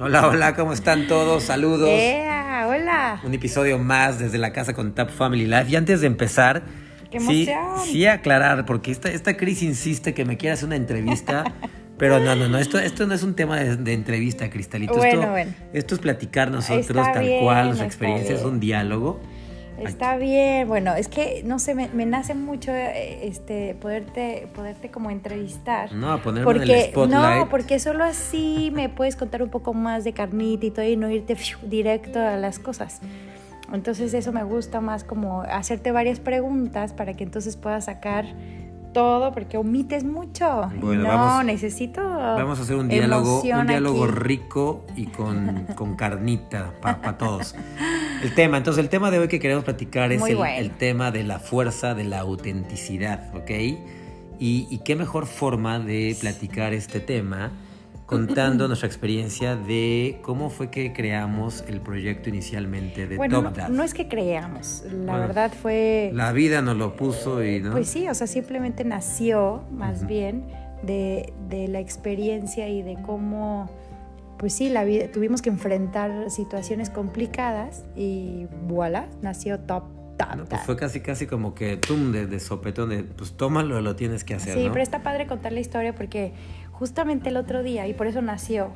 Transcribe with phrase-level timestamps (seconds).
[0.00, 1.42] Hola, hola, ¿cómo están todos?
[1.42, 1.88] Saludos.
[1.88, 3.20] Yeah, hola.
[3.24, 5.70] Un episodio más desde la casa con Tap Family Life.
[5.70, 6.62] Y antes de empezar,
[7.10, 7.48] ¡Qué sí,
[7.84, 11.42] sí aclarar, porque esta, esta Cris insiste que me quiere hacer una entrevista.
[11.98, 14.94] Pero no, no, no, esto, esto no es un tema de, de entrevista, Cristalito.
[14.94, 15.52] Bueno, esto, bueno.
[15.72, 19.20] esto es platicar nosotros Está tal bien, cual, nuestra experiencia es un diálogo.
[19.86, 24.90] Está bien, bueno, es que no sé, me, me nace mucho eh, este poderte poderte
[24.90, 25.92] como entrevistar.
[25.92, 27.38] No, ponerme en el porque spotlight.
[27.44, 30.96] no, porque solo así me puedes contar un poco más de carnita y todo y
[30.96, 33.00] no irte fiu, directo a las cosas.
[33.72, 38.24] Entonces eso me gusta más como hacerte varias preguntas para que entonces puedas sacar
[38.94, 40.70] todo porque omites mucho.
[40.80, 44.12] Bueno, no, vamos- necesito Vamos a hacer un diálogo, un diálogo aquí.
[44.14, 47.54] rico y con, con carnita para todos.
[48.22, 51.38] El tema, entonces el tema de hoy que queremos platicar es el, tema de la
[51.38, 53.50] fuerza de la autenticidad, ¿ok?
[53.50, 57.52] Y, y qué mejor forma de platicar este tema
[58.08, 63.56] contando nuestra experiencia de cómo fue que creamos el proyecto inicialmente de Bueno, Top no,
[63.56, 63.68] Dad.
[63.68, 66.10] no es que creamos, la Bueno, verdad fue...
[66.14, 67.72] La vida nos lo puso y no.
[67.72, 70.46] Pues sí, o sea, simplemente nació más bien
[70.82, 73.70] de, de la experiencia y de cómo,
[74.38, 79.84] pues sí, la vida, tuvimos que enfrentar situaciones complicadas y voilà, nació Top
[80.16, 80.34] Top.
[80.36, 83.94] No, pues fue casi casi como que tum de, de sopetón de pues tómalo, lo
[83.94, 84.72] tienes que hacer, Sí, ¿no?
[84.72, 86.32] pero está padre contar la historia porque
[86.72, 88.70] justamente el otro día, y por eso nació,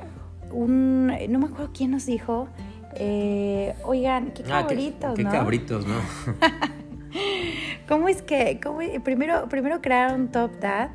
[0.51, 2.47] un, no me acuerdo quién nos dijo,
[2.95, 5.31] eh, oigan, qué Ah, qué- cabritos, qué ¿no?
[5.31, 5.95] cabritos, ¿no?
[7.87, 10.89] ¿Cómo es que, cómo- primero, primero crearon Top Dad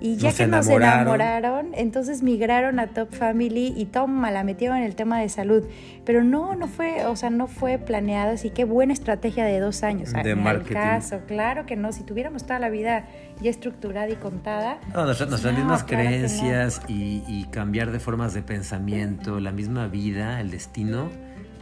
[0.00, 1.00] y ya Nos que nos enamoraron.
[1.20, 5.64] enamoraron, entonces migraron a Top Family y toma, la metieron en el tema de salud.
[6.04, 9.82] Pero no, no fue, o sea, no fue planeado, así que buena estrategia de dos
[9.82, 10.12] años.
[10.12, 10.74] De al marketing.
[10.74, 11.92] caso, claro que no.
[11.92, 13.06] Si tuviéramos toda la vida
[13.40, 16.10] ya estructurada y contada, No, nuestras, nuestras No, mismas claro que no.
[16.10, 21.10] creencias y, y cambiar de formas de pensamiento, la misma vida, el destino,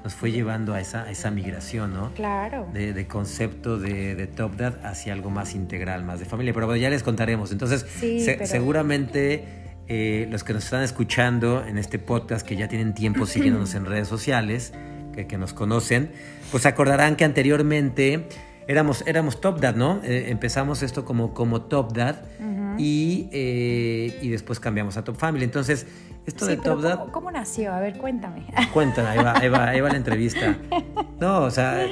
[0.04, 2.12] nos fue llevando a esa, a esa migración, ¿no?
[2.14, 2.68] claro.
[2.72, 6.52] De, de concepto de, de Top Dad hacia algo más integral, más de familia.
[6.52, 7.50] Pero bueno, ya les contaremos.
[7.52, 9.44] Entonces, Sí, se- pero- seguramente
[9.88, 13.86] eh, los que nos están escuchando en este podcast, que ya tienen tiempo siguiéndonos en
[13.86, 14.74] redes sociales,
[15.14, 16.10] que, que nos conocen,
[16.52, 18.28] pues acordarán que anteriormente
[18.68, 20.00] éramos, éramos Top Dad, ¿no?
[20.04, 22.63] Eh, empezamos esto como, como Top Dad Ujú.
[22.78, 25.44] Y, eh, y después cambiamos a Top Family.
[25.44, 25.86] Entonces,
[26.26, 26.98] esto Sí, de Top Dad...
[26.98, 27.72] ¿cómo, cómo nació?
[27.72, 28.46] A ver, cuéntame.
[28.72, 30.56] Cuéntame, ahí va, ahí va, ahí va la entrevista.
[31.20, 31.86] No, o sea,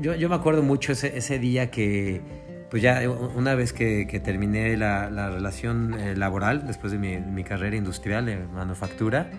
[0.00, 2.22] yo, yo me acuerdo mucho ese, ese día que,
[2.70, 7.18] pues ya una vez que, que terminé la, la relación eh, laboral, después de mi,
[7.18, 9.30] mi carrera industrial de manufactura,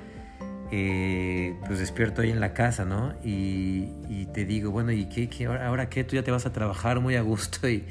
[0.72, 3.14] eh, pues despierto ahí en la casa, ¿no?
[3.24, 6.04] Y, y te digo, bueno, ¿y qué, qué ahora, ahora qué?
[6.04, 7.86] Tú ya te vas a trabajar muy a gusto y,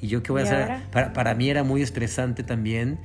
[0.00, 0.76] y yo qué voy a ¿Y hacer.
[0.90, 2.98] Para, para mí era muy estresante también.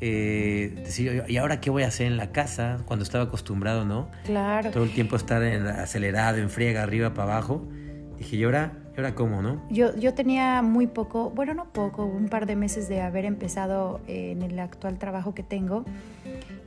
[0.00, 2.78] eh, decir, ¿y ahora qué voy a hacer en la casa?
[2.84, 4.08] Cuando estaba acostumbrado, ¿no?
[4.26, 4.70] Claro.
[4.70, 7.66] todo el tiempo estar en- acelerado, en friega, arriba para abajo.
[8.18, 9.62] Dije, ¿y ahora, ¿y ahora cómo, no?
[9.70, 14.00] Yo, yo tenía muy poco, bueno, no poco, un par de meses de haber empezado
[14.06, 15.84] eh, en el actual trabajo que tengo.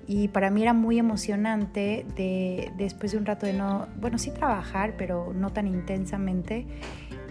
[0.08, 4.32] Y para mí era muy emocionante de, después de un rato de no, bueno, sí
[4.32, 6.66] trabajar, pero no tan intensamente.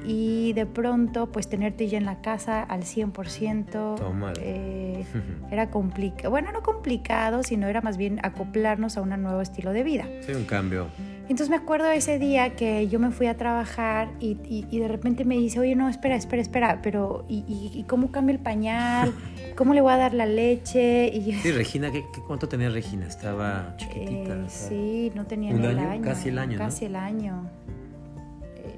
[0.05, 3.97] Y de pronto, pues tenerte ya en la casa al 100%.
[3.97, 4.35] Tómala.
[4.41, 5.05] eh,
[5.51, 9.83] era complicado, bueno, no complicado, sino era más bien acoplarnos a un nuevo estilo de
[9.83, 10.05] vida.
[10.27, 10.87] Sí, un cambio.
[11.23, 14.89] Entonces me acuerdo ese día que yo me fui a trabajar y, y- y de
[14.89, 17.45] repente me dice, oye, no, espera, espera, espera, pero ¿y,
[17.75, 19.13] y- cómo cambio el pañal?
[19.55, 21.11] ¿Cómo le voy a dar la leche?
[21.13, 23.07] Y yo, Sí, Regina, ¿qué, qué- cuánto tenía Regina?
[23.07, 24.37] Estaba chiquitita.
[24.37, 25.91] eh, sí, no tenía ¿Un ni el año?
[25.91, 26.03] año.
[26.03, 26.65] Casi el año, ¿no?
[26.65, 27.51] Casi el año.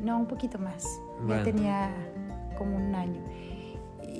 [0.03, 0.84] No, un poquito más.
[1.22, 1.37] Bueno.
[1.37, 1.91] Ya tenía
[2.59, 3.21] como un año.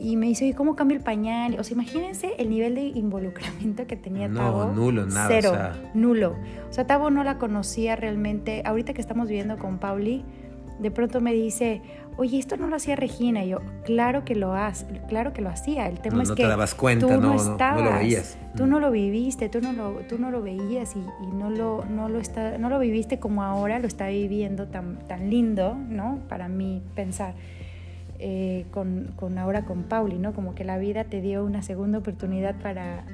[0.03, 1.57] Y me dice, oye, ¿cómo cambio el pañal?
[1.59, 4.73] O sea, imagínense el nivel de involucramiento que tenía No, Tavo.
[4.73, 5.91] nulo, nada, Cero, o sea.
[5.95, 6.37] nulo.
[6.71, 8.63] O sea, Tavo no la conocía realmente.
[8.65, 10.25] Ahorita que estamos viviendo con Pauli,
[10.81, 11.83] de pronto me dice,
[12.17, 13.45] oye, esto no lo hacía Regina.
[13.45, 15.87] Y yo, claro que lo hace, claro que lo hacía.
[15.89, 17.53] El tema No- es no que te dabas cuenta, tú no- no, no- no lo
[17.53, 18.39] estabas, veías.
[18.57, 18.69] Tú Mm.
[18.71, 22.09] no lo viviste, tú no lo, tú no lo veías y, y no, lo, no,
[22.09, 26.19] lo está, no lo viviste como ahora lo está viviendo tan, tan lindo, ¿no?
[26.29, 27.35] Para mí pensar.
[28.23, 30.35] eh, con, con ahora con Pauli, ¿no?
[30.35, 33.05] Como que la vida te dio una segunda oportunidad para,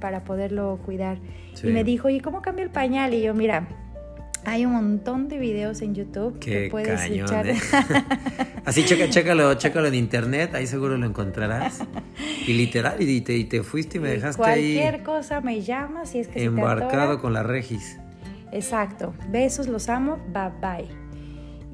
[0.00, 1.18] para poderlo cuidar.
[1.54, 1.66] Sí.
[1.68, 3.12] Y me dijo, ¿y cómo cambio el pañal?
[3.12, 3.66] Y yo, mira,
[4.44, 7.46] hay un montón de videos en YouTube Qué que puedes cañón, echar.
[7.46, 7.58] ¿eh?
[8.64, 11.80] Así, checa, chécalo, chécalo en internet, ahí seguro lo encontrarás.
[12.46, 15.62] Y literal, y te, y te fuiste y me Y dejaste Cualquier ahí cosa me
[15.62, 17.98] llamas si es que se te embarcado con la Regis.
[18.52, 19.14] Exacto.
[19.30, 20.18] Besos, los amo.
[20.32, 20.88] Bye bye.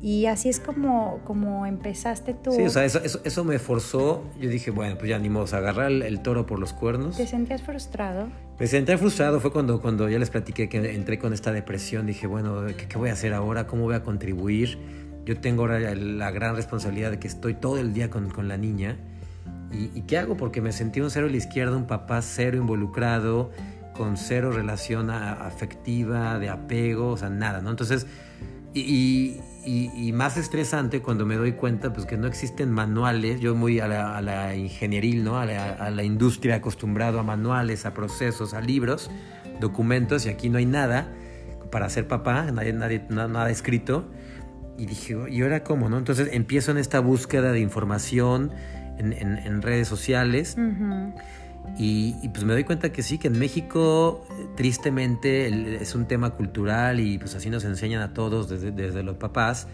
[0.00, 2.52] Y así es como, como empezaste tú.
[2.52, 4.24] Sí, o sea, eso, eso, eso me forzó.
[4.40, 7.16] Yo dije, bueno, pues ya ni modo, agarrar el, el, toro por los cuernos.
[7.16, 8.28] ¿Te sentías frustrado?
[8.60, 9.40] Me sentí frustrado.
[9.40, 12.06] Fue cuando, cuando ya les platiqué que entré con esta depresión.
[12.06, 13.66] Dije, bueno, ¿qué, qué voy a hacer ahora?
[13.66, 14.78] ¿Cómo voy a contribuir?
[15.24, 18.56] Yo tengo ahora la gran responsabilidad de que estoy todo el día con, con la
[18.56, 18.96] niña.
[19.72, 20.36] ¿Y, ¿Y, qué hago?
[20.36, 23.50] Porque me sentí un cero a la izquierda, un papá cero involucrado,
[23.94, 27.68] con cero relación afectiva, de apego, o sea, nada, ¿no?
[27.68, 28.06] Entonces,
[28.74, 33.54] y, y, y, más estresante cuando me doy cuenta pues que no existen manuales, yo
[33.54, 35.38] muy a la, a la ingenieril, ¿no?
[35.38, 39.10] A la, a la, industria acostumbrado a manuales, a procesos, a libros,
[39.60, 41.12] documentos y aquí no hay nada
[41.70, 44.08] para ser papá, nadie, nadie, nada, nada escrito.
[44.78, 45.98] Y dije, ¿y ahora cómo, no?
[45.98, 48.52] Entonces empiezo en esta búsqueda de información
[48.96, 50.54] en, en, en redes sociales.
[50.56, 51.14] Uh -huh.
[51.78, 54.26] Y, y, pues me doy cuenta que sí, que en México
[54.56, 59.04] tristemente el, es un tema cultural y pues así nos enseñan a todos desde, desde
[59.04, 59.68] los papás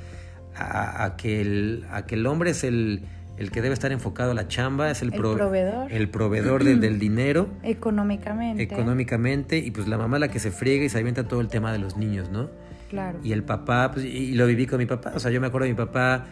[0.55, 3.05] a, a, que el, a que el hombre es el,
[3.39, 6.65] el que debe estar enfocado a la chamba, es el, el pro, proveedor, el proveedor
[6.65, 7.49] de, del dinero.
[7.63, 8.63] Económicamente.
[8.63, 11.73] Económicamente y pues la mamá la que se friega y se avienta todo el tema
[11.73, 12.51] de los niños, ¿no?
[12.91, 13.19] Claro.
[13.25, 15.65] Y el papá, pues, y lo viví con mi papá, o sea, yo me acuerdo
[15.65, 16.27] de mi papá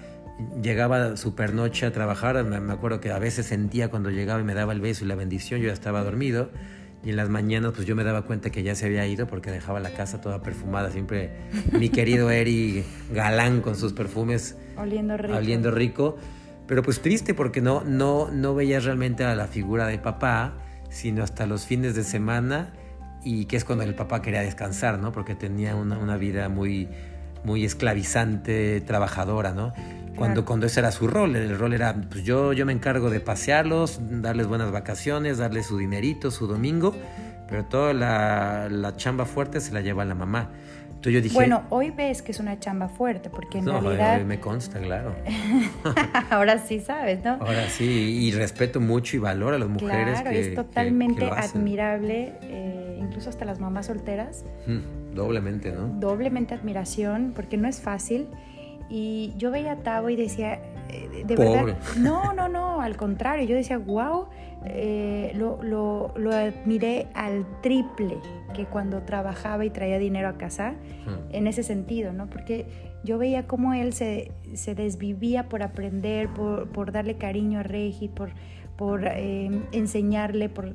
[0.61, 4.55] llegaba super noche a trabajar, me acuerdo que a veces sentía cuando llegaba y me
[4.55, 6.51] daba el beso y la bendición, yo ya estaba dormido
[7.05, 9.51] y en las mañanas pues yo me daba cuenta que ya se había ido porque
[9.51, 11.33] dejaba la casa toda perfumada, siempre
[11.73, 15.37] mi querido Eri galán con sus perfumes oliendo rico.
[15.37, 16.17] Oliendo rico,
[16.67, 20.55] pero pues triste porque no no no veía realmente a la figura de papá,
[20.91, 22.73] sino hasta los fines de semana
[23.25, 25.13] y que es cuando el papá quería descansar, ¿no?
[25.13, 26.89] Porque tenía una, una vida muy
[27.45, 29.73] muy esclavizante, trabajadora, ¿no?
[30.17, 33.21] Cuando, cuando ese era su rol, el rol era, pues yo, yo me encargo de
[33.21, 36.95] pasearlos, darles buenas vacaciones, darles su dinerito, su domingo,
[37.49, 40.51] pero toda la, la chamba fuerte se la lleva la mamá.
[41.03, 41.35] Entonces yo dije...
[41.35, 44.19] Bueno, hoy ves que es una chamba fuerte, porque en no, realidad...
[44.19, 45.17] Hoy me consta, claro.
[46.31, 47.39] Ahora sí sabes, ¿no?
[47.41, 51.29] Ahora sí, y respeto mucho y valoro a las mujeres claro, que es totalmente que,
[51.29, 54.45] que admirable, eh, incluso hasta las mamás solteras.
[54.69, 55.89] Mm, doblemente, ¿no?
[55.89, 58.29] Doblemente admiración, porque no es fácil.
[58.95, 60.61] Y yo veía a Tavo y decía,
[60.91, 61.65] eh, de Pobre.
[61.65, 64.27] verdad, no, no, no, al contrario, yo decía, wow,
[64.67, 68.19] eh, lo, lo, lo, admiré al triple
[68.53, 70.75] que cuando trabajaba y traía dinero a casa,
[71.31, 72.29] en ese sentido, ¿no?
[72.29, 72.67] Porque
[73.03, 78.09] yo veía cómo él se, se desvivía por aprender, por, por, darle cariño a Regi,
[78.09, 78.33] por,
[78.77, 80.75] por eh, enseñarle, por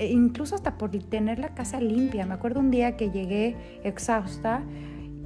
[0.00, 2.24] incluso hasta por tener la casa limpia.
[2.24, 4.62] Me acuerdo un día que llegué exhausta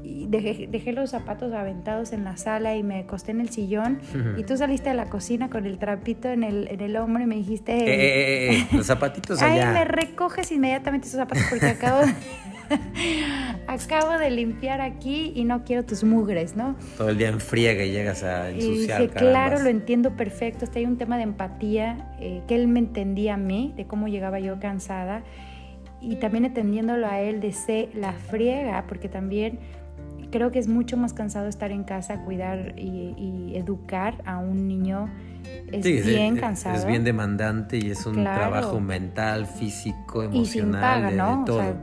[0.07, 3.99] y dejé, dejé, los zapatos aventados en la sala y me acosté en el sillón.
[4.37, 7.27] Y tú saliste de la cocina con el trapito en el, en el hombro y
[7.27, 11.67] me dijiste eh, eh, eh, los zapatitos allá ay me recoges inmediatamente esos zapatos porque
[11.67, 12.15] acabo de,
[13.67, 17.85] acabo de limpiar aquí y no quiero tus mugres no todo el día en friega
[17.85, 21.25] y llegas a ensuciar y dije, claro lo entiendo perfecto está hay un tema de
[21.25, 25.23] empatía eh, que él me entendía a mí de cómo llegaba yo cansada
[26.01, 29.59] y también entendiéndolo a él de la friega porque también
[30.37, 34.69] creo que es mucho más cansado estar en casa, cuidar y, y educar a un
[34.69, 35.09] niño.
[35.73, 36.77] Es sí, bien es, cansado.
[36.77, 38.51] Es bien demandante y es un claro.
[38.51, 41.39] trabajo mental, físico, emocional, y sin paga, de, ¿no?
[41.39, 41.59] de todo.
[41.59, 41.77] O sea,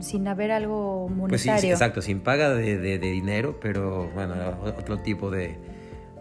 [0.00, 1.28] sin haber algo monetario.
[1.28, 4.34] Pues sí, sí, exacto, sin paga de, de, de, dinero, pero bueno,
[4.64, 5.58] otro tipo de,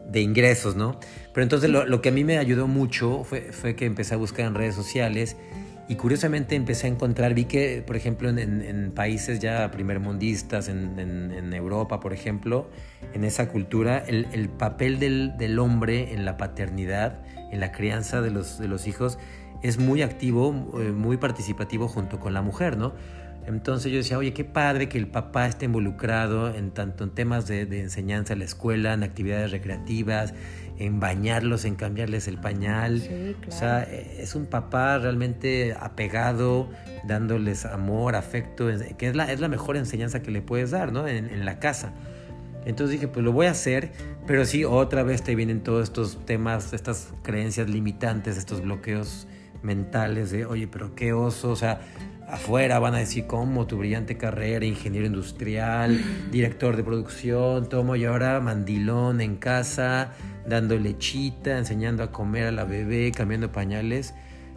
[0.10, 1.00] de ingresos, ¿no?
[1.34, 4.18] Pero entonces lo, lo, que a mí me ayudó mucho fue, fue que empecé a
[4.18, 5.38] buscar en redes sociales
[5.90, 11.54] y curiosamente empecé a encontrar, vi que, por ejemplo, en, países ya primermundistas, en, en,
[11.54, 12.70] Europa, por ejemplo,
[13.14, 18.32] en esa cultura, el, el papel del, hombre en la paternidad, en la crianza de
[18.32, 19.18] los, hijos,
[19.64, 22.94] es muy activo, eh, muy participativo junto con la mujer, ¿no?
[23.46, 27.48] Entonces yo decía, oye, qué padre que el papá esté involucrado en tanto en temas
[27.48, 30.34] de enseñanza en la escuela, en actividades recreativas,
[30.80, 33.02] en bañarlos, en cambiarles el pañal.
[33.02, 33.48] Sí, claro.
[33.48, 36.70] O sea, es un papá realmente apegado,
[37.06, 38.68] dándoles amor, afecto,
[38.98, 41.08] que es la, es la mejor enseñanza que le puedes dar, ¿no?
[41.08, 41.94] En, en, la casa.
[42.66, 43.92] Entonces dije, pues lo voy a hacer,
[44.26, 49.28] pero sí, otra vez te vienen todos estos temas, estas creencias limitantes, estos bloqueos
[49.64, 51.82] mentales de, oye, pero qué oso, o sea,
[52.28, 58.06] afuera van a decir cómo tu brillante carrera, ingeniero industrial, director de producción, tomo y
[58.06, 60.12] ahora mandilón en casa,
[60.48, 64.14] dando lechita, enseñando a comer a la bebé, cambiando pañales.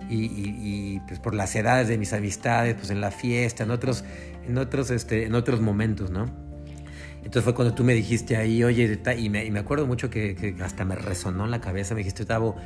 [0.08, 3.70] Y, y, y, pues por las edades de mis amistades, pues en la fiesta, en
[3.70, 4.04] otros,
[4.46, 6.24] en otros, este, en otros momentos, ¿no?
[7.18, 10.34] Entonces fue cuando tú me dijiste ahí, oye, y me, y me acuerdo mucho que,
[10.34, 12.56] que, hasta me resonó en la cabeza, me dijiste, Tavo,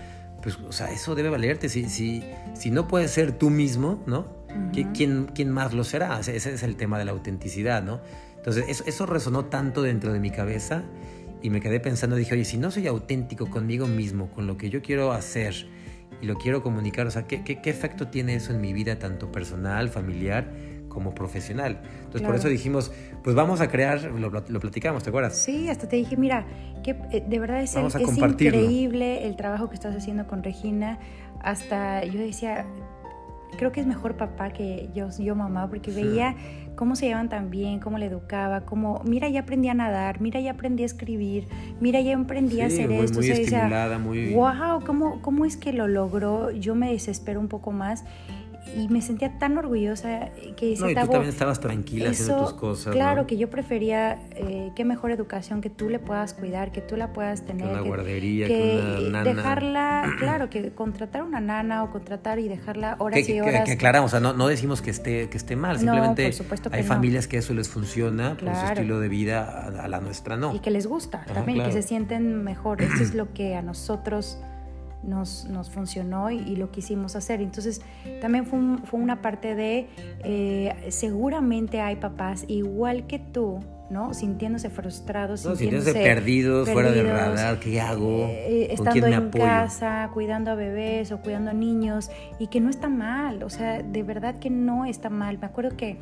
[0.43, 2.23] pues, o sea, eso debe valerte, si, si,
[2.55, 4.21] si no puedes ser tú mismo, ¿no?
[4.21, 4.93] Uh -huh.
[4.95, 6.21] ¿Quién, ¿Quién más lo será?
[6.21, 8.01] Ese es el tema de la autenticidad, ¿no?
[8.37, 10.85] Entonces, eso, eso resonó tanto dentro de mi cabeza
[11.45, 14.71] y me quedé pensando, dije, oye, si no soy auténtico conmigo mismo, con lo que
[14.71, 15.55] yo quiero hacer
[16.23, 18.99] y lo quiero comunicar, o sea, ¿qué, qué, qué efecto tiene eso en mi vida,
[18.99, 20.51] tanto personal, familiar,
[20.89, 21.83] como profesional?
[21.99, 25.37] Entonces, por eso dijimos, pues vamos a crear, lo, lo, platicamos, ¿te acuerdas?
[25.37, 26.47] Sí, hasta te dije, mira,
[26.83, 30.99] que eh, de verdad es, el, es increíble el trabajo que estás haciendo con Regina.
[31.43, 32.65] Hasta yo decía,
[33.57, 36.37] creo que es mejor papá que yo, yo mamá, porque veía
[36.75, 40.41] cómo se llevan tan bien, cómo le educaba, cómo, mira, ya aprendí a nadar, mira,
[40.41, 41.47] ya aprendí a escribir,
[41.81, 43.19] mira, ya aprendí a hacer esto.
[43.19, 44.35] Muy estimulada, muy...
[44.35, 46.51] Wow, ¿cómo, ¿cómo es que lo logró?
[46.51, 48.05] Yo me desespero un poco más
[48.77, 52.95] y me sentía tan orgullosa que no, y tú también estabas tranquila haciendo tus cosas
[52.95, 56.97] claro que yo prefería eh, qué mejor educación que tú le puedas cuidar que tú
[56.97, 59.35] la puedas tener una guardería que una nana.
[59.35, 63.61] dejarla claro que contratar una nana o contratar y dejarla horas y horas.
[63.61, 66.33] que, que aclaramos o sea, no, no decimos que esté que esté mal simplemente
[66.71, 70.55] hay familias que eso les funciona por su estilo de vida a, la nuestra no.
[70.55, 72.83] Y que les gusta también que se sienten mejor.
[72.83, 74.39] Esto es lo que a nosotros
[75.07, 77.41] nos, nos funcionó y, lo quisimos hacer.
[77.41, 77.83] Entonces,
[78.21, 79.89] también fue, fue una parte de,
[80.25, 84.15] eh, seguramente hay papás igual que tú, ¿no?
[84.15, 88.27] Sintiéndose frustrados, no, sintiéndose, perdidos, fuera de radar, ¿qué hago?
[88.29, 92.89] Eh, estando en casa, cuidando a bebés o cuidando a niños, y que no está
[92.89, 95.39] mal, o sea, de verdad que no está mal.
[95.39, 95.99] Me acuerdo que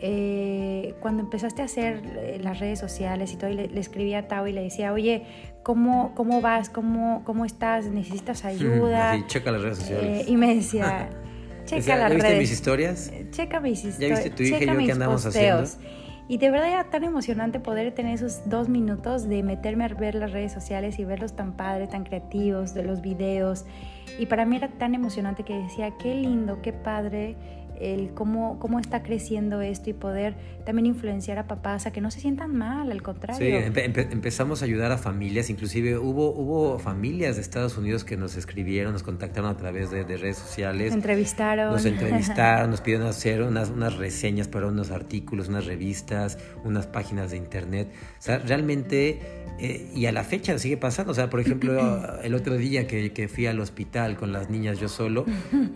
[0.00, 4.28] eh, cuando empezaste a hacer eh, las redes sociales y todo, le, le, escribía a
[4.28, 5.24] Tao y le decía, oye,
[5.62, 6.70] ¿cómo, cómo vas?
[6.70, 7.86] ¿Cómo, ¿Cómo estás?
[7.86, 9.12] ¿Necesitas ayuda?
[9.12, 10.26] Así, checa las redes sociales.
[10.26, 11.10] Eh, y me decía,
[11.64, 12.38] checa las ¿viste redes.
[12.40, 13.12] mis historias?
[13.30, 14.18] Checa mis historias.
[14.18, 15.76] ¿Ya viste tu hija y yo qué andamos posteos.
[15.76, 15.98] haciendo?
[16.30, 20.14] Y de verdad era tan emocionante poder tener esos dos minutos de meterme a ver
[20.14, 23.64] las redes sociales y verlos tan padres, tan creativos, de los videos.
[24.18, 27.34] Y para mí era tan emocionante que decía, qué lindo, qué padre
[27.80, 30.34] el cómo, cómo está creciendo esto y poder
[30.64, 33.38] también influenciar a papás a que no se sientan mal, al contrario.
[33.38, 38.04] Sí, empe empe empezamos a ayudar a familias, inclusive hubo, hubo familias de Estados Unidos
[38.04, 40.86] que nos escribieron, nos contactaron a través de, de redes sociales.
[40.86, 41.72] Nos entrevistaron.
[41.72, 47.30] Nos entrevistaron, nos pidieron hacer unas, unas reseñas para unos artículos, unas revistas, unas páginas
[47.30, 47.88] de internet.
[48.18, 49.20] O sea, realmente,
[49.58, 51.12] eh, y a la fecha sigue pasando.
[51.12, 54.78] O sea, por ejemplo, el otro día que, que fui al hospital con las niñas
[54.78, 55.24] yo solo,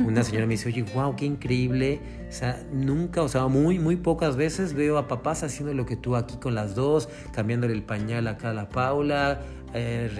[0.00, 1.91] una señora me dice, oye, wow, qué increíble
[2.28, 5.96] o sea, nunca, o sea, muy, muy pocas veces veo a papás haciendo lo que
[5.96, 9.40] tú aquí con las dos, cambiándole el pañal acá a la Paula,
[9.74, 10.10] eh,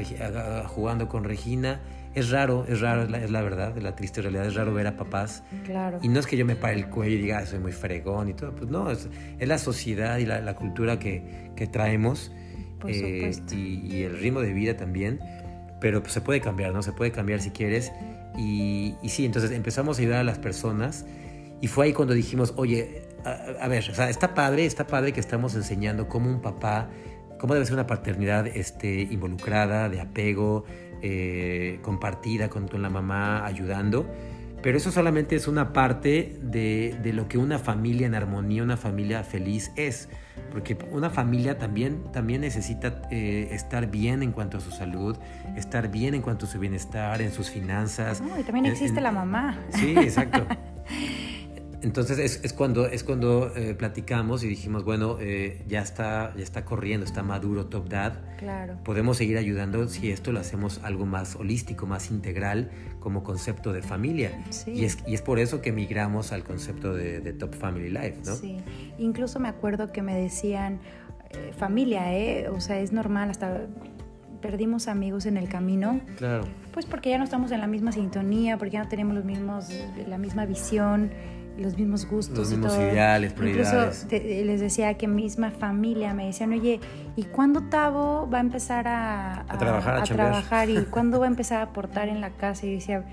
[0.67, 1.81] jugando con Regina.
[2.15, 4.87] Es raro, es raro, es la, es la, verdad, la triste realidad, es raro ver
[4.87, 5.43] a papás.
[5.65, 5.99] Claro.
[6.03, 8.35] Y no es que yo me pare el cuello y diga, soy muy fregón y
[8.35, 12.31] todo, pues no, es, es la sociedad y la, la cultura que, que traemos
[12.87, 15.21] eh, y, y, el ritmo de vida también,
[15.81, 16.83] pero pues, se puede cambiar, ¿no?
[16.83, 17.93] Se puede cambiar si quieres.
[18.37, 21.07] Y, y sí, entonces empezamos a ayudar a las personas
[21.63, 25.13] y fue ahí cuando dijimos, oye, a, a, ver, o sea, está padre, está padre
[25.13, 26.89] que estamos enseñando cómo un papá,
[27.39, 30.65] cómo debe ser una paternidad este, involucrada, de apego,
[31.03, 34.13] eh, compartida con, con, la mamá, ayudando.
[34.61, 38.77] Pero eso solamente es una parte de, de, lo que una familia en armonía, una
[38.77, 40.09] familia feliz es.
[40.51, 45.17] Porque una familia también, también necesita eh, estar bien en cuanto a su salud,
[45.57, 48.21] estar bien en cuanto a su bienestar, en sus finanzas.
[48.21, 49.59] No, y también existe en, la mamá.
[49.71, 50.45] Sí, exacto.
[51.83, 56.43] Entonces es, es, cuando, es cuando eh, platicamos y dijimos, bueno, eh, ya, está, ya
[56.43, 58.15] está corriendo, está maduro Top Dad.
[58.39, 58.77] Claro.
[58.85, 62.71] Podemos seguir ayudando si esto lo hacemos algo más holístico, más integral
[63.01, 64.45] como concepto de familia.
[64.51, 64.73] Sí.
[64.73, 68.19] Y, es, y es por eso que migramos al concepto de, de Top Family Life,
[68.25, 68.37] ¿no?
[68.37, 68.59] Sí.
[68.99, 70.81] Incluso me acuerdo que me decían,
[71.31, 72.49] eh, familia, ¿eh?
[72.49, 73.67] O sea, es normal, hasta
[74.41, 76.01] perdimos amigos en el camino.
[76.19, 76.45] Claro.
[76.73, 79.69] Pues porque ya no estamos en la misma sintonía, porque ya no tenemos los mismos,
[80.07, 81.11] la misma visión
[81.59, 82.39] los mismos gustos.
[82.39, 82.93] Los mismos y todo.
[82.93, 84.05] ideales, prioridades.
[84.05, 86.81] Incluso te, les decía que misma familia me decían, oye,
[87.17, 89.97] ¿y cuándo Tavo va a empezar a, a, a trabajar?
[89.97, 92.67] A, a trabajar ¿Y cuándo va a empezar a aportar en la casa?
[92.67, 93.05] Y decía,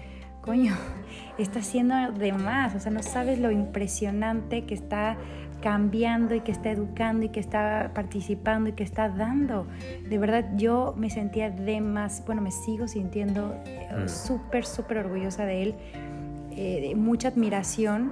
[0.42, 0.76] coño,
[1.38, 2.76] está haciendo de más.
[2.76, 5.18] O sea, no sabes lo impresionante que está
[5.62, 9.68] cambiando y que está educando y que está participando y que está dando.
[10.08, 14.08] De verdad, yo me sentía de más, bueno, me sigo sintiendo mm.
[14.08, 15.76] súper, súper orgullosa de él
[16.62, 18.12] eh, mucha admiración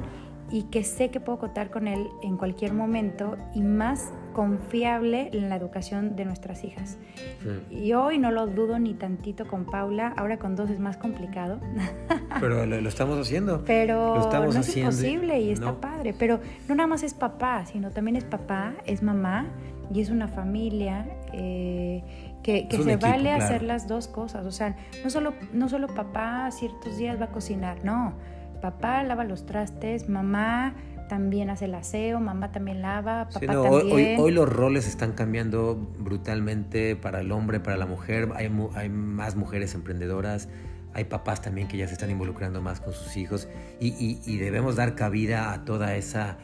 [0.50, 5.50] y que sé que puedo contar con él en cualquier momento y más confiable en
[5.50, 6.98] la educación de nuestras hijas.
[7.42, 7.76] Sí.
[7.76, 11.60] Y hoy no lo dudo ni tantito con Paula, ahora con dos es más complicado.
[12.40, 13.66] Pero lo, lo estamos haciendo.
[13.66, 14.92] Pero lo estamos no haciendo.
[14.92, 15.82] es imposible y está no.
[15.82, 16.16] padre.
[16.18, 16.40] Pero
[16.70, 19.48] no nada más es papá, sino también es papá, es mamá
[19.94, 21.06] y es una familia.
[21.34, 22.04] Eh,
[22.44, 23.44] que, que se equipo, vale claro.
[23.44, 24.46] hacer las dos cosas.
[24.46, 28.14] O sea, no solo, no solo papá ciertos días va a cocinar, no
[28.62, 30.76] papá lava los trastes, mamá
[31.08, 33.58] también hace el aseo, mamá también lava, papá también.
[33.58, 38.30] Hoy, hoy, los roles están cambiando brutalmente para el hombre, para la mujer.
[38.36, 40.50] Hay, hay más mujeres emprendedoras,
[40.94, 43.48] hay papás también que ya se están involucrando más con sus hijos
[43.80, 46.38] y, debemos dar cabida a toda esa,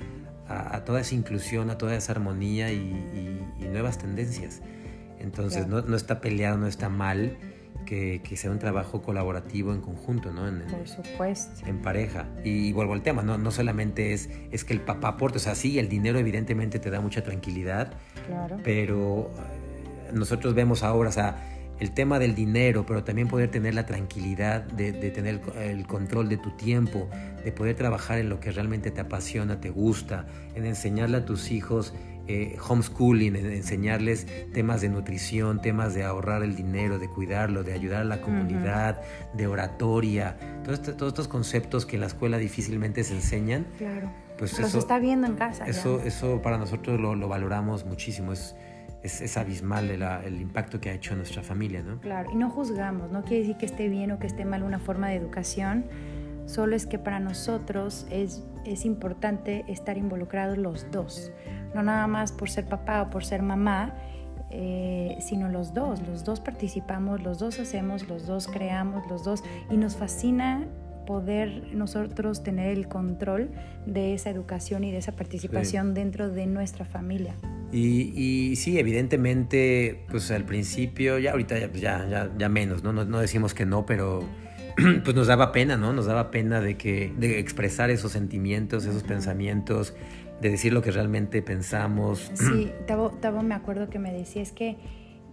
[0.48, 4.62] a, toda esa inclusión, a toda esa armonía y, nuevas tendencias.
[5.20, 7.38] Entonces no, no, está peleado, no está mal
[8.24, 10.48] que, sea un trabajo colaborativo en conjunto, ¿no?
[10.48, 11.66] En, Por supuesto.
[11.68, 12.28] En pareja.
[12.44, 15.56] Y, vuelvo al tema, no, no solamente es, es que el papá aporte, o sea,
[15.56, 17.94] sí, el dinero evidentemente te da mucha tranquilidad,
[18.28, 18.58] claro.
[18.64, 23.74] pero eh, nosotros vemos ahora, o sea, el tema del dinero, pero también poder tener
[23.74, 27.10] la tranquilidad de, de, tener el control de tu tiempo,
[27.44, 31.52] de poder trabajar en lo que realmente te apasiona, te gusta, en enseñarle a tus
[31.52, 31.94] hijos
[32.28, 38.02] eh, homeschooling, enseñarles temas de nutrición, temas de ahorrar el dinero, de cuidarlo, de ayudar
[38.02, 39.02] a la comunidad,
[39.34, 43.68] de oratoria, todos, este, todos estos conceptos que en la escuela difícilmente se enseñan.
[43.78, 44.10] Claro.
[44.38, 45.66] Pues Los está viendo en casa.
[45.66, 48.32] Eso, eso para nosotros lo, valoramos muchísimo.
[48.32, 48.56] Es,
[49.04, 52.00] es, abismal el, el, impacto que ha hecho en nuestra familia, ¿no?
[52.00, 54.80] Claro, y no juzgamos, no quiere decir que esté bien o que esté mal una
[54.80, 55.84] forma de educación,
[56.46, 61.34] solo es que para nosotros es, es importante estar involucrados los dos
[61.74, 63.94] no nada más por ser papá o por ser mamá,
[64.50, 69.44] eh, sino los dos, los dos participamos, los dos hacemos, los dos creamos, los dos,
[69.72, 70.68] y nos fascina
[71.06, 73.50] poder nosotros tener el control
[73.86, 77.36] de esa educación y de esa participación dentro de nuestra familia.
[77.72, 82.94] Y, sí, evidentemente, pues al principio, ya ahorita ya, ya, ya, menos, ¿no?
[82.94, 83.04] ¿no?
[83.06, 83.20] ¿no?
[83.20, 84.24] decimos que no, pero
[85.04, 85.94] pues nos daba pena, ¿no?
[85.94, 89.94] Nos daba pena de, que, de expresar esos sentimientos, esos pensamientos,
[90.42, 92.32] de decir lo que realmente pensamos.
[92.36, 94.78] Sí, Tavo, me acuerdo que me decía, es que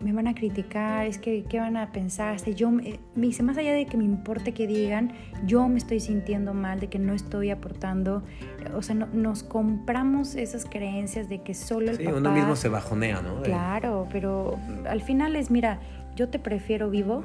[0.00, 3.72] me van a criticar, es que qué van a pensar, yo me, dice, más allá
[3.74, 5.12] de que me importe que digan,
[5.44, 8.22] yo me estoy sintiendo mal, de que no estoy aportando,
[8.74, 13.20] o sea, nos compramos esas creencias de que solo el sí, uno mismo se bajonea,
[13.20, 13.42] ¿no?
[13.42, 15.80] Claro, pero al final es, mira,
[16.16, 17.22] yo te prefiero vivo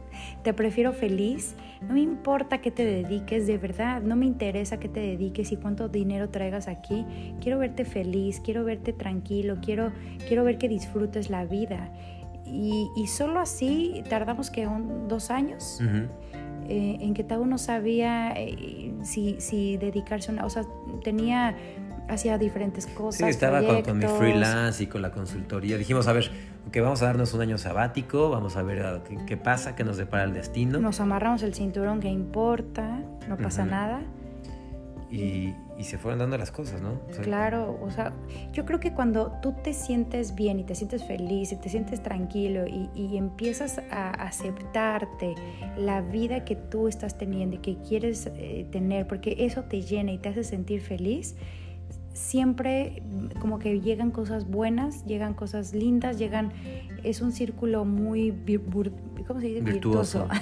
[0.42, 1.54] te prefiero feliz.
[1.80, 5.56] No me importa que te dediques, de verdad, no me interesa que te dediques y
[5.56, 7.04] cuánto dinero traigas aquí.
[7.40, 9.92] Quiero verte feliz, quiero verte tranquilo, quiero,
[10.28, 11.90] quiero ver que disfrutes la vida.
[12.44, 14.68] Y, solo así tardamos que
[15.08, 15.80] dos años.
[16.68, 20.64] Eh, en que cada uno sabía eh, si, si dedicarse a una, o sea,
[21.02, 21.56] tenía
[22.14, 23.20] hacía diferentes cosas.
[23.20, 25.78] Sí, estaba con, mi freelance y con la consultoría.
[25.78, 26.30] Dijimos, a ver,
[26.70, 30.24] que vamos a darnos un año sabático, vamos a ver qué, pasa, qué nos depara
[30.24, 30.78] el destino.
[30.78, 34.02] Nos amarramos el cinturón que importa, no pasa nada.
[35.10, 37.00] Y, se fueron dando las cosas, ¿no?
[37.22, 38.12] claro, o sea,
[38.52, 42.00] yo creo que cuando tú te sientes bien y te sientes feliz y te sientes
[42.04, 45.34] tranquilo y, empiezas a aceptarte
[45.76, 50.12] la vida que tú estás teniendo y que quieres eh, tener, porque eso te llena
[50.12, 51.34] y te hace sentir feliz,
[52.12, 53.02] siempre
[53.40, 56.52] como que llegan cosas buenas, llegan cosas lindas, llegan,
[57.02, 58.34] es un círculo muy,
[59.26, 59.60] ¿cómo se dice?
[59.60, 60.28] Virtuoso.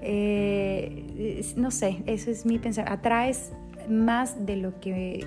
[0.00, 2.90] Eh, no sé, eso es mi pensar.
[2.90, 3.52] Atraes
[3.90, 5.26] más de lo que,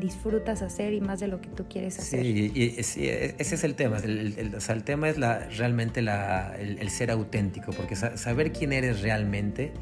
[0.00, 2.22] disfrutas hacer y más de lo que tú quieres hacer.
[2.22, 3.98] Sí, y, ese es el tema.
[3.98, 8.72] El, o sea, el tema es la, realmente la, el, ser auténtico, porque saber quién
[8.72, 9.72] eres realmente,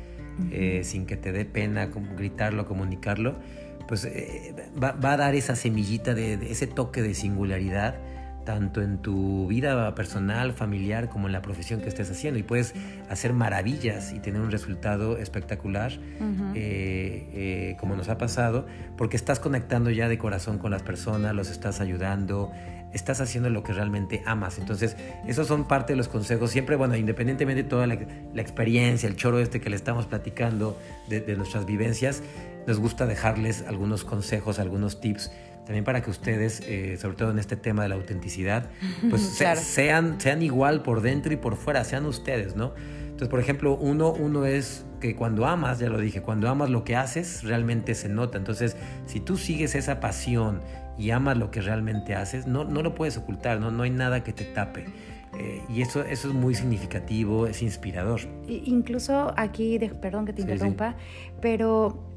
[0.51, 3.37] eh, sin que te dé pena gritarlo, comunicarlo,
[3.93, 7.97] pues eh, va, a dar esa semillita de, ese toque de singularidad
[8.45, 12.39] tanto en tu vida personal, familiar, como en la profesión que estés haciendo.
[12.39, 12.75] Y puedes
[13.09, 15.93] hacer maravillas y tener un resultado espectacular,
[16.55, 21.35] eh, eh, como nos ha pasado, porque estás conectando ya de corazón con las personas,
[21.35, 22.53] los estás ayudando,
[22.93, 24.59] estás haciendo lo que realmente amas.
[24.59, 26.51] Entonces, esos son parte de los consejos.
[26.51, 30.79] Siempre, bueno, independientemente de toda la, experiencia, el choro este que le estamos platicando
[31.09, 32.23] de nuestras vivencias,
[32.67, 35.33] nos gusta dejarles algunos consejos, algunos tips,
[35.65, 38.71] también para que ustedes, eh, sobre todo en este tema de la autenticidad,
[39.09, 42.73] pues sean, sean igual por dentro y por fuera, sean ustedes, ¿no?
[43.05, 46.83] Entonces, por ejemplo, uno, uno es que cuando amas, ya lo dije, cuando amas lo
[46.83, 48.39] que haces, realmente se nota.
[48.39, 50.61] Entonces, si tú sigues esa pasión
[50.99, 54.25] y amas lo que realmente haces, no, no lo puedes ocultar, no, no hay nada
[54.25, 54.87] que te tape.
[55.39, 58.21] Eh, y eso, eso es muy significativo, es inspirador.
[58.49, 60.97] Incluso aquí, perdón que te interrumpa,
[61.41, 62.12] pero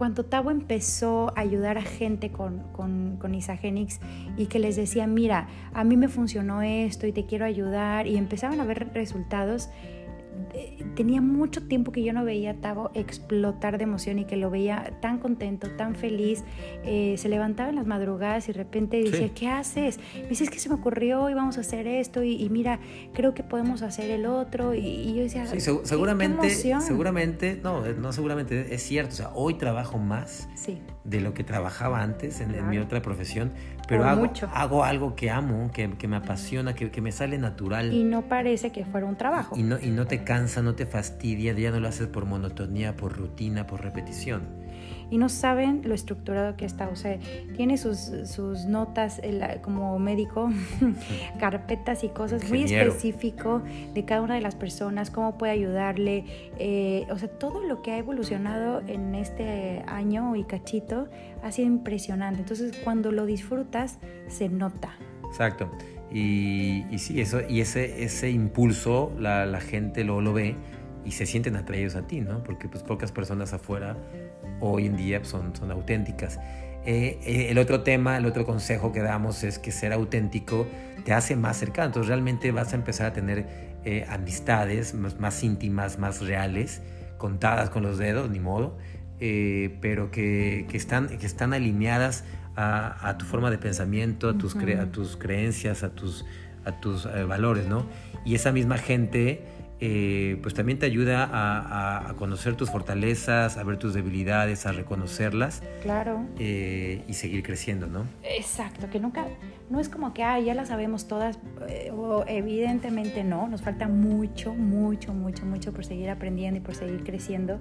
[0.00, 4.00] cuando Tavo empezó a ayudar a gente con, con, con Isagenix
[4.38, 8.16] y que les decía, mira, a mí me funcionó esto y te quiero ayudar y
[8.16, 9.68] empezaban a ver resultados,
[10.54, 14.36] eh, tenía mucho tiempo que yo no veía a Tavo explotar de emoción y que
[14.36, 16.44] lo veía tan contento, tan feliz.
[16.84, 19.98] Eh, se levantaba en las madrugadas y de repente decía, ¿qué haces?
[20.14, 22.80] Me dice, es que se me ocurrió y vamos a hacer esto y, mira,
[23.12, 24.74] creo que podemos hacer el otro.
[24.74, 29.98] Y, yo decía, sí, seguramente, seguramente, no, no seguramente, es cierto, o sea, hoy trabajo
[29.98, 30.48] más
[31.04, 33.52] de lo que trabajaba antes en, mi otra profesión,
[33.90, 37.92] pero hago, hago, algo que amo, que, que me apasiona, que, que, me sale natural.
[37.92, 39.56] Y no parece que fuera un trabajo.
[39.58, 42.94] Y no, y no te cansa, no te fastidia, ya no lo haces por monotonía,
[42.94, 44.42] por rutina, por repetición.
[45.10, 47.18] Y no saben lo estructurado que está, o sea,
[47.56, 49.20] tiene sus, sus notas
[49.62, 50.50] como médico,
[51.40, 53.62] carpetas y cosas muy específico
[53.94, 56.24] de cada una de las personas, cómo puede ayudarle,
[56.58, 61.08] eh, o sea, todo lo que ha evolucionado en este año y cachito
[61.42, 62.40] ha sido impresionante.
[62.40, 64.96] Entonces, cuando lo disfrutas, se nota.
[65.28, 65.70] Exacto.
[66.12, 70.56] Y, y sí, eso, y ese, ese impulso la, la gente lo, lo ve
[71.04, 72.42] y se sienten atraídos a ti, ¿no?
[72.42, 73.96] Porque pues pocas personas afuera
[74.60, 76.38] hoy en día pues, son, son auténticas.
[76.86, 80.66] Eh, eh, el otro tema, el otro consejo que damos es que ser auténtico
[81.04, 81.86] te hace más cercano.
[81.86, 83.46] Entonces realmente vas a empezar a tener
[83.84, 86.82] eh, amistades más, más, íntimas, más reales,
[87.18, 88.78] contadas con los dedos, ni modo,
[89.18, 92.24] pero que, que, están, que están alineadas
[92.56, 96.24] a, tu forma de pensamiento, a tus, a tus creencias, a tus,
[96.64, 97.86] a tus eh, valores, ¿no?
[98.24, 99.42] Y esa misma gente,
[99.80, 105.62] eh, pues también te ayuda a, conocer tus fortalezas, a ver tus debilidades, a reconocerlas.
[105.82, 106.26] Claro.
[106.38, 108.04] Eh, y seguir creciendo, ¿no?
[108.22, 109.26] Exacto, que nunca,
[109.70, 111.38] no es como que, ah, ya las sabemos todas,
[111.92, 117.02] o evidentemente no, nos falta mucho, mucho, mucho, mucho por seguir aprendiendo y por seguir
[117.04, 117.58] creciendo.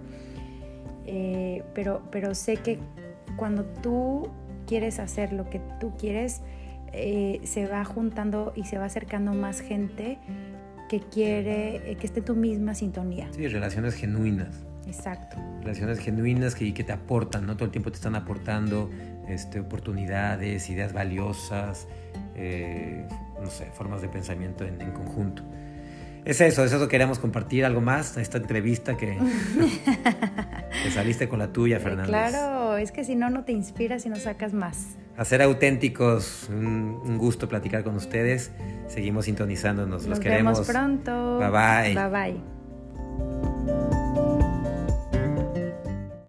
[1.73, 2.79] pero, pero sé que
[3.37, 4.29] cuando tú
[4.67, 6.41] quieres hacer lo que tú quieres,
[6.91, 10.17] eh, se va juntando y se va acercando más gente
[10.89, 13.29] que quiere, eh, que esté en tu misma sintonía.
[13.31, 14.65] Sí, relaciones genuinas.
[14.85, 15.37] Exacto.
[15.61, 17.55] Relaciones genuinas que, que te aportan, ¿no?
[17.55, 18.89] Todo el tiempo te están aportando
[19.29, 21.87] este, oportunidades, ideas valiosas,
[22.35, 23.05] eh,
[23.41, 25.43] no sé, formas de pensamiento en, en conjunto.
[26.25, 27.65] Es eso, eso que queremos compartir.
[27.65, 28.17] ¿Algo más?
[28.17, 29.17] Esta entrevista que,
[30.83, 32.09] que saliste con la tuya, Fernández.
[32.09, 34.97] Claro, es que si no, no te inspiras y no sacas más.
[35.17, 38.51] A ser auténticos, un, gusto platicar con ustedes.
[38.87, 40.01] Seguimos sintonizándonos.
[40.01, 40.53] Nos Los queremos.
[40.53, 41.39] vemos pronto.
[41.39, 41.95] Bye bye.
[41.95, 42.58] Bye bye.